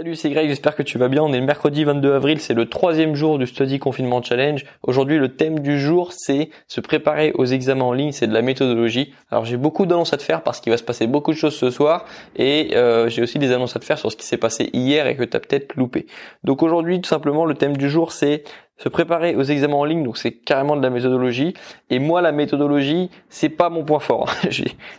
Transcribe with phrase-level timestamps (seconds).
[0.00, 1.22] Salut, c'est Greg, j'espère que tu vas bien.
[1.22, 4.64] On est le mercredi 22 avril, c'est le troisième jour du Study Confinement Challenge.
[4.82, 8.40] Aujourd'hui, le thème du jour, c'est se préparer aux examens en ligne, c'est de la
[8.40, 9.12] méthodologie.
[9.30, 11.54] Alors j'ai beaucoup d'annonces à te faire parce qu'il va se passer beaucoup de choses
[11.54, 14.38] ce soir et euh, j'ai aussi des annonces à te faire sur ce qui s'est
[14.38, 16.06] passé hier et que tu as peut-être loupé.
[16.44, 18.44] Donc aujourd'hui, tout simplement, le thème du jour, c'est
[18.82, 21.52] se préparer aux examens en ligne, donc c'est carrément de la méthodologie.
[21.90, 24.32] Et moi, la méthodologie, c'est pas mon point fort.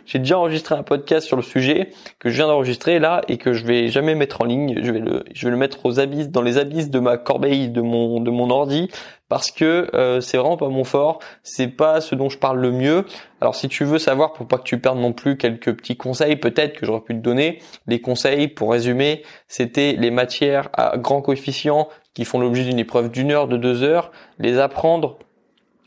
[0.06, 1.90] j'ai déjà enregistré un podcast sur le sujet
[2.20, 4.78] que je viens d'enregistrer là et que je vais jamais mettre en ligne.
[4.80, 7.70] Je vais le, je vais le mettre aux abysses, dans les abysses de ma corbeille,
[7.70, 8.88] de mon, de mon ordi,
[9.28, 11.18] parce que euh, c'est vraiment pas mon fort.
[11.42, 13.04] C'est pas ce dont je parle le mieux.
[13.40, 16.36] Alors si tu veux savoir pour pas que tu perdes non plus quelques petits conseils,
[16.36, 17.58] peut-être que j'aurais pu te donner.
[17.88, 23.10] Les conseils, pour résumer, c'était les matières à grand coefficient qui font l'objet d'une épreuve
[23.10, 25.18] d'une heure, de deux heures, les apprendre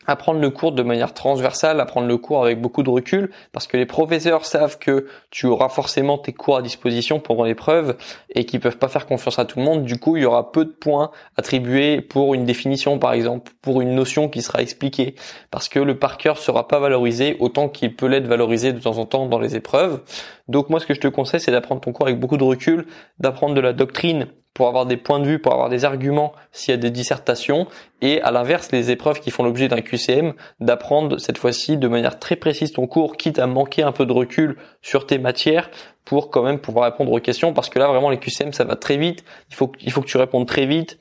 [0.07, 3.77] apprendre le cours de manière transversale, apprendre le cours avec beaucoup de recul, parce que
[3.77, 7.98] les professeurs savent que tu auras forcément tes cours à disposition pendant l'épreuve
[8.29, 9.84] et qu'ils peuvent pas faire confiance à tout le monde.
[9.84, 13.81] Du coup, il y aura peu de points attribués pour une définition, par exemple, pour
[13.81, 15.15] une notion qui sera expliquée,
[15.51, 18.98] parce que le par cœur sera pas valorisé autant qu'il peut l'être valorisé de temps
[18.98, 20.01] en temps dans les épreuves.
[20.48, 22.85] Donc moi, ce que je te conseille, c'est d'apprendre ton cours avec beaucoup de recul,
[23.20, 26.71] d'apprendre de la doctrine pour avoir des points de vue, pour avoir des arguments s'il
[26.71, 27.67] y a des dissertations,
[28.01, 32.17] et à l'inverse, les épreuves qui font l'objet d'un QCM, d'apprendre cette fois-ci de manière
[32.17, 35.70] très précise ton cours, quitte à manquer un peu de recul sur tes matières,
[36.05, 38.77] pour quand même pouvoir répondre aux questions, parce que là vraiment les QCM ça va
[38.77, 40.99] très vite, il faut, il faut que tu répondes très vite,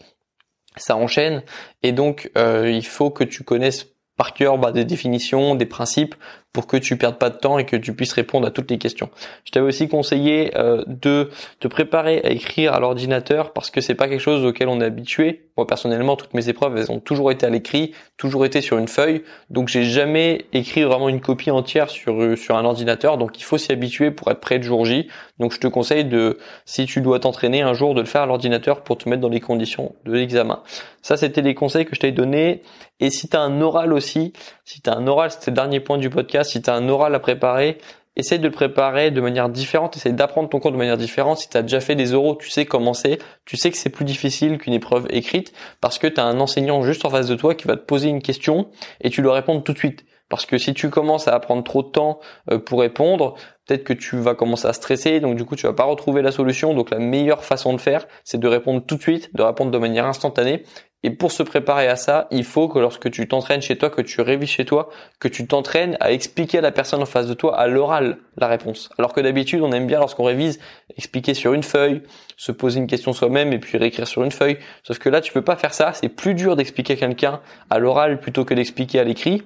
[0.77, 1.45] ça enchaîne,
[1.85, 6.17] et donc euh, il faut que tu connaisses par cœur bah, des définitions, des principes
[6.55, 8.79] pour que tu perdes pas de temps et que tu puisses répondre à toutes les
[8.79, 9.11] questions.
[9.45, 13.97] Je t'avais aussi conseillé euh, de te préparer à écrire à l'ordinateur parce que c'est
[13.97, 15.49] pas quelque chose auquel on est habitué.
[15.57, 18.89] Moi personnellement, toutes mes épreuves, elles ont toujours été à l'écrit, toujours été sur une
[18.89, 23.19] feuille, donc j'ai jamais écrit vraiment une copie entière sur euh, sur un ordinateur.
[23.19, 25.09] Donc il faut s'y habituer pour être prêt le jour J.
[25.41, 28.27] Donc je te conseille de, si tu dois t'entraîner un jour, de le faire à
[28.27, 30.63] l'ordinateur pour te mettre dans les conditions de l'examen.
[31.03, 32.63] Ça, c'était les conseils que je t'avais donnés.
[33.01, 34.33] Et si tu as un oral aussi,
[34.65, 37.15] si tu un oral, c'était le dernier point du podcast si tu as un oral
[37.15, 37.79] à préparer,
[38.17, 41.39] essaye de le préparer de manière différente, essaye d'apprendre ton cours de manière différente.
[41.39, 43.91] Si tu as déjà fait des oraux, tu sais comment c'est, tu sais que c'est
[43.91, 47.35] plus difficile qu'une épreuve écrite parce que tu as un enseignant juste en face de
[47.35, 48.69] toi qui va te poser une question
[49.01, 50.05] et tu dois répondre tout de suite.
[50.31, 52.19] Parce que si tu commences à prendre trop de temps
[52.51, 53.35] euh, pour répondre,
[53.67, 56.33] peut-être que tu vas commencer à stresser, donc du coup tu vas pas retrouver la
[56.33, 56.73] solution.
[56.75, 59.79] Donc la meilleure façon de faire, c'est de répondre tout de suite, de répondre de
[59.79, 60.65] manière instantanée
[61.05, 64.01] et pour se préparer à ça, il faut que lorsque tu t'entraînes chez toi, que
[64.01, 64.89] tu révises chez toi,
[65.21, 68.49] que tu t'entraînes à expliquer à la personne en face de toi à l'oral la
[68.49, 68.89] réponse.
[68.97, 70.59] Alors que d'habitude, on aime bien lorsqu'on révise
[70.97, 72.03] expliquer sur une feuille,
[72.39, 74.57] se poser une question soi-même et puis réécrire sur une feuille.
[74.83, 75.93] Sauf que là, tu peux pas faire ça.
[75.93, 79.43] C'est plus dur d'expliquer à quelqu'un à l'oral plutôt que d'expliquer à l'écrit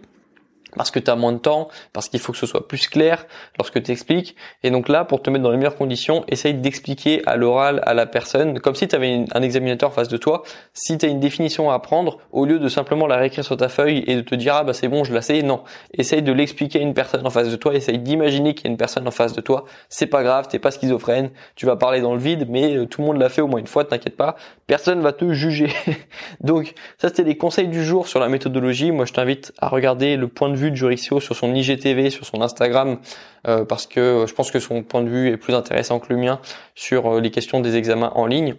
[0.77, 3.27] parce que tu as moins de temps, parce qu'il faut que ce soit plus clair
[3.59, 4.37] lorsque tu expliques.
[4.63, 7.95] Et donc là, pour te mettre dans les meilleures conditions, essaye d'expliquer à l'oral à
[7.95, 10.43] la personne, comme si tu avais un examinateur en face de toi.
[10.73, 13.69] Si tu as une définition à apprendre, au lieu de simplement la réécrire sur ta
[13.69, 15.63] feuille et de te dire ah bah c'est bon, je la sais, non.
[15.95, 18.71] Essaye de l'expliquer à une personne en face de toi, essaye d'imaginer qu'il y a
[18.71, 19.65] une personne en face de toi.
[19.89, 23.01] C'est pas grave, t'es pas schizophrène, tu vas parler dans le vide, mais euh, tout
[23.01, 24.37] le monde l'a fait au moins une fois, t'inquiète pas,
[24.67, 25.69] personne va te juger.
[26.41, 28.93] donc ça c'était les conseils du jour sur la méthodologie.
[28.93, 32.43] Moi je t'invite à regarder le point de de Jurixio sur son IGTV, sur son
[32.43, 32.99] Instagram,
[33.47, 36.19] euh, parce que je pense que son point de vue est plus intéressant que le
[36.19, 36.41] mien
[36.75, 38.55] sur euh, les questions des examens en ligne.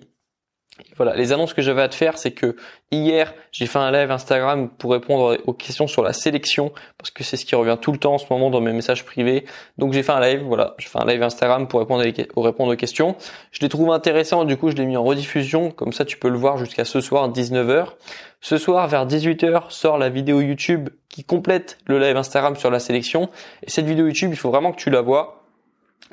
[0.97, 2.55] Voilà, les annonces que j'avais à te faire, c'est que
[2.91, 7.23] hier, j'ai fait un live Instagram pour répondre aux questions sur la sélection, parce que
[7.23, 9.45] c'est ce qui revient tout le temps en ce moment dans mes messages privés.
[9.77, 12.03] Donc j'ai fait un live, voilà, j'ai fait un live Instagram pour répondre,
[12.35, 13.15] aux, questions.
[13.51, 16.29] Je les trouve intéressants, du coup je l'ai mis en rediffusion, comme ça tu peux
[16.29, 17.87] le voir jusqu'à ce soir 19h.
[18.41, 22.79] Ce soir vers 18h sort la vidéo YouTube qui complète le live Instagram sur la
[22.79, 23.29] sélection.
[23.63, 25.38] Et cette vidéo YouTube, il faut vraiment que tu la vois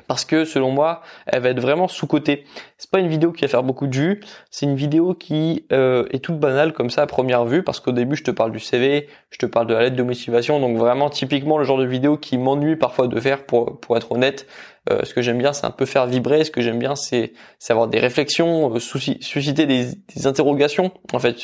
[0.07, 2.45] parce que selon moi, elle va être vraiment sous-cotée.
[2.77, 4.21] C'est pas une vidéo qui va faire beaucoup de vues,
[4.51, 7.91] c'est une vidéo qui euh, est toute banale comme ça à première vue, parce qu'au
[7.91, 10.77] début je te parle du CV, je te parle de la lettre de motivation, donc
[10.77, 14.47] vraiment typiquement le genre de vidéo qui m'ennuie parfois de faire pour, pour être honnête.
[14.89, 16.45] Euh, ce que j'aime bien, c'est un peu faire vibrer.
[16.45, 17.33] Ce que j'aime bien, c'est
[17.67, 21.35] avoir des réflexions, euh, susciter des, des interrogations en fait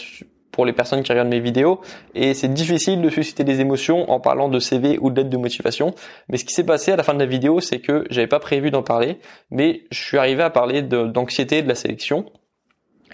[0.53, 1.81] pour les personnes qui regardent mes vidéos
[2.15, 5.93] et c'est difficile de susciter des émotions en parlant de CV ou d'aide de motivation.
[6.29, 8.39] Mais ce qui s'est passé à la fin de la vidéo, c'est que j'avais pas
[8.39, 9.17] prévu d'en parler,
[9.51, 12.25] mais je suis arrivé à parler d'anxiété de, la sélection.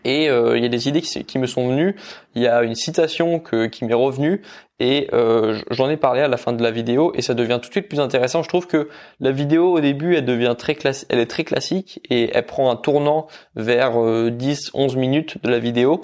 [0.06, 1.96] Et euh, il y a des idées qui, me sont venues.
[2.36, 4.42] Il y a une citation qui m'est revenue
[4.80, 7.68] et euh, j'en ai parlé à la fin de la vidéo et ça devient tout
[7.68, 8.44] de suite plus intéressant.
[8.44, 8.90] Je trouve que
[9.20, 10.78] la vidéo au début elle devient très
[11.10, 15.60] elle est très classique et elle prend un tournant vers 10-11 euh, minutes de la
[15.60, 16.02] vidéo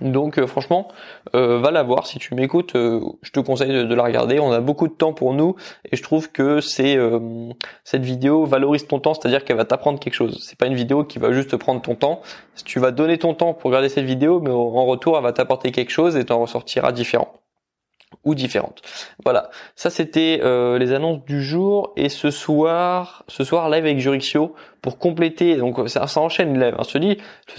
[0.00, 0.88] Donc euh, franchement,
[1.34, 2.74] euh, va la voir si tu m'écoutes.
[2.74, 4.40] Euh, je te conseille de, la regarder.
[4.40, 5.54] On a beaucoup de temps pour nous
[5.90, 10.42] et je trouve que cette vidéo valorise ton temps, c'est-à-dire qu'elle va t'apprendre quelque chose.
[10.42, 12.22] C'est pas une vidéo qui va juste prendre ton temps.
[12.64, 15.70] Tu vas donner ton temps pour regarder cette vidéo, mais en retour, elle va t'apporter
[15.70, 17.32] quelque chose et t'en ressortira différent
[18.24, 18.80] ou différentes.
[19.24, 20.40] Voilà, ça c'était
[20.78, 24.54] les annonces du jour et ce soir, ce soir live avec Jurixio
[24.84, 25.56] pour compléter.
[25.56, 26.62] Donc ça, ça enchaîne.
[26.62, 26.76] Hein.
[26.86, 27.16] Je te dis,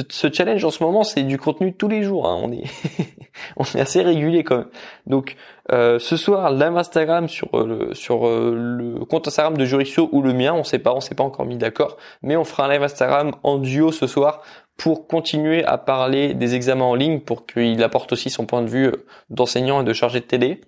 [0.09, 2.29] ce, challenge en ce moment c'est du contenu tous les jours.
[2.29, 2.39] Hein.
[2.43, 2.65] On est
[3.57, 4.67] on est assez régulier quand même.
[5.07, 5.35] Donc
[5.71, 10.21] euh, ce soir live Instagram sur euh, le sur le compte Instagram de Jurixio ou
[10.21, 12.69] le mien, on sait pas, on s'est pas encore mis d'accord, mais on fera un
[12.69, 14.43] live Instagram en duo ce soir
[14.77, 18.67] pour continuer à parler des examens en ligne, pour qu'il apporte aussi son point de
[18.67, 20.61] vue euh, d'enseignant et de chargé de télé.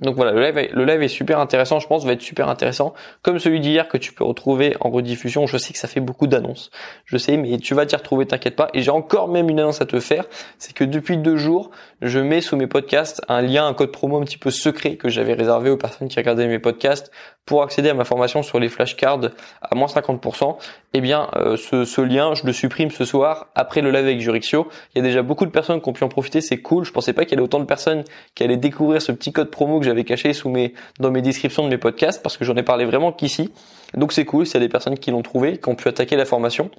[0.00, 2.48] Donc voilà, le live, est, le live est super intéressant, je pense, va être super
[2.48, 5.46] intéressant, comme celui d'hier que tu peux retrouver en rediffusion.
[5.46, 6.72] Je sais que ça fait beaucoup d'annonces,
[7.04, 8.70] je sais, mais tu vas t'y retrouver, t'inquiète pas.
[8.74, 10.24] Et j'ai encore même une annonce à te faire,
[10.58, 11.70] c'est que depuis deux jours,
[12.02, 15.08] je mets sous mes podcasts un lien, un code promo un petit peu secret que
[15.08, 17.12] j'avais réservé aux personnes qui regardaient mes podcasts
[17.46, 19.30] pour accéder à ma formation sur les flashcards
[19.62, 20.56] à moins 50%,
[20.94, 24.68] eh bien euh, ce, lien, je le supprime ce soir après le live avec Jurixio.
[24.94, 26.84] Il y a déjà beaucoup de personnes qui ont pu en profiter, c'est cool.
[26.84, 28.04] Je pensais pas qu'il y avait autant de personnes
[28.34, 31.68] qui allaient découvrir ce petit code promo j'avais caché sous mes dans mes descriptions de
[31.68, 33.52] mes podcasts parce que j'en ai parlé vraiment qu'ici.
[33.94, 36.70] Donc c'est cool, c'est des personnes qui l'ont trouvé, qui ont pu attaquer la formation.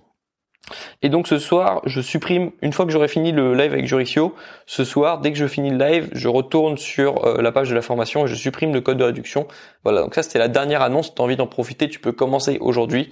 [1.02, 4.34] Et donc ce soir, je supprime, une fois que j'aurai fini le live avec Jurixio,
[4.66, 7.76] ce soir, dès que je finis le live, je retourne sur euh, la page de
[7.76, 9.48] la formation et je supprime le code de réduction.
[9.84, 12.58] Voilà, donc ça c'était la dernière annonce, tu as envie d'en profiter, tu peux commencer
[12.62, 13.12] aujourd'hui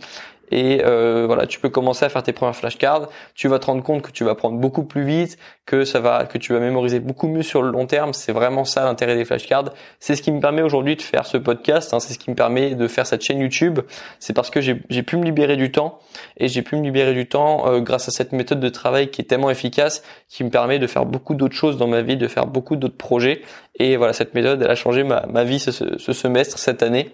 [0.54, 3.10] et euh, voilà, tu peux commencer à faire tes premières flashcards.
[3.34, 6.26] Tu vas te rendre compte que tu vas prendre beaucoup plus vite, que ça va,
[6.26, 8.14] que tu vas mémoriser beaucoup mieux sur le long terme.
[8.14, 9.72] C'est vraiment ça l'intérêt des flashcards.
[10.00, 11.92] C'est ce qui me permet aujourd'hui de faire ce podcast.
[11.92, 13.80] Hein, c'est ce qui me permet de faire cette chaîne YouTube.
[14.20, 15.98] C'est parce que j'ai pu me libérer du temps
[16.38, 19.24] et j'ai pu me libérer du temps euh, grâce à cette méthode de travail qui
[19.24, 22.28] est tellement efficace, qui me permet de faire beaucoup d'autres choses dans ma vie, de
[22.28, 23.42] faire beaucoup d'autres projets.
[23.80, 27.10] Et voilà, cette méthode, elle a changé ma, ma vie ce, ce semestre, cette année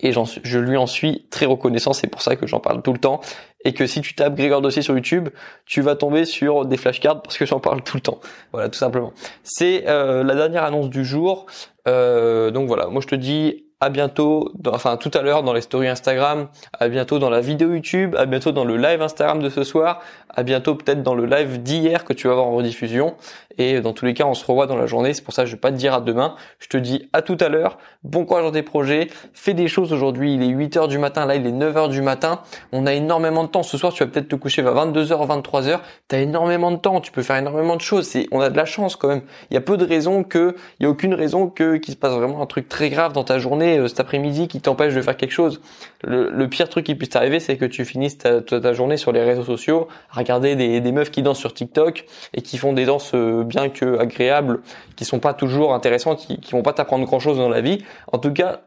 [0.00, 2.98] et je lui en suis très reconnaissant, c'est pour ça que j'en parle tout le
[2.98, 3.20] temps
[3.64, 5.28] et que si tu tapes Grégor Dossier sur YouTube,
[5.66, 8.20] tu vas tomber sur des flashcards parce que j'en parle tout le temps.
[8.52, 9.12] Voilà, tout simplement.
[9.42, 11.46] C'est euh, la dernière annonce du jour.
[11.86, 15.62] Euh, donc voilà, moi je te dis à bientôt, enfin tout à l'heure dans les
[15.62, 16.48] stories Instagram,
[16.78, 20.02] à bientôt dans la vidéo YouTube, à bientôt dans le live Instagram de ce soir,
[20.28, 23.14] à bientôt peut-être dans le live d'hier que tu vas voir en rediffusion.
[23.60, 25.12] Et dans tous les cas, on se revoit dans la journée.
[25.12, 26.34] C'est pour ça que je vais pas te dire à demain.
[26.60, 27.76] Je te dis à tout à l'heure.
[28.04, 29.08] Bon courage dans tes projets.
[29.34, 30.32] Fais des choses aujourd'hui.
[30.32, 31.26] Il est 8 heures du matin.
[31.26, 32.40] Là, il est 9 heures du matin.
[32.72, 33.62] On a énormément de temps.
[33.62, 35.80] Ce soir, tu vas peut-être te coucher vers 22h, 23h.
[36.08, 37.02] Tu as énormément de temps.
[37.02, 38.06] Tu peux faire énormément de choses.
[38.06, 39.20] C'est, on a de la chance quand même.
[39.50, 41.98] Il y a peu de raisons que, il y a aucune raison que, qu'il se
[41.98, 45.02] passe vraiment un truc très grave dans ta journée euh, cet après-midi qui t'empêche de
[45.02, 45.60] faire quelque chose.
[46.02, 49.22] Le, pire truc qui puisse t'arriver, c'est que tu finisses ta, ta, journée sur les
[49.22, 52.86] réseaux sociaux, à regarder des, des meufs qui dansent sur TikTok et qui font des
[52.86, 54.60] danses euh, bien que agréables,
[54.96, 57.84] qui sont pas toujours intéressants, qui, qui vont pas t'apprendre grand chose dans la vie.
[58.10, 58.62] En tout cas,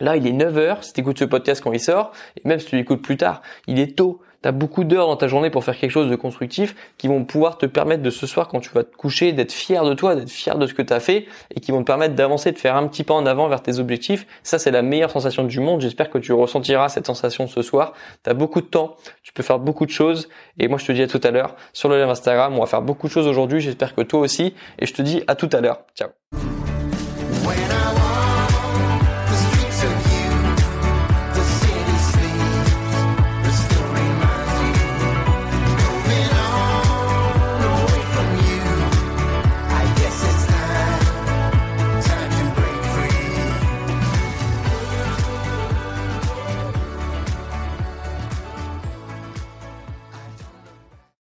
[0.00, 2.66] Là, il est 9h si tu écoutes ce podcast quand il sort, et même si
[2.66, 4.20] tu l'écoutes plus tard, il est tôt.
[4.42, 7.24] Tu as beaucoup d'heures dans ta journée pour faire quelque chose de constructif qui vont
[7.24, 10.14] pouvoir te permettre de ce soir, quand tu vas te coucher, d'être fier de toi,
[10.14, 12.58] d'être fier de ce que tu as fait, et qui vont te permettre d'avancer, de
[12.58, 14.26] faire un petit pas en avant vers tes objectifs.
[14.42, 15.80] Ça, c'est la meilleure sensation du monde.
[15.80, 17.94] J'espère que tu ressentiras cette sensation ce soir.
[18.24, 20.92] Tu as beaucoup de temps, tu peux faire beaucoup de choses, et moi je te
[20.92, 23.26] dis à tout à l'heure sur le live Instagram, on va faire beaucoup de choses
[23.26, 25.80] aujourd'hui, j'espère que toi aussi, et je te dis à tout à l'heure.
[25.94, 26.08] Ciao